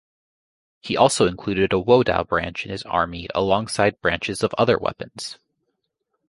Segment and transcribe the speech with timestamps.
[0.79, 5.37] He also included a wodao branch in his army alongside branches of other weapons.